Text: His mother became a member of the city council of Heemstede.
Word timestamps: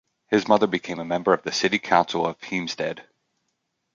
His 0.31 0.47
mother 0.47 0.65
became 0.65 0.97
a 0.97 1.05
member 1.05 1.31
of 1.31 1.43
the 1.43 1.51
city 1.51 1.77
council 1.77 2.25
of 2.25 2.39
Heemstede. 2.39 3.03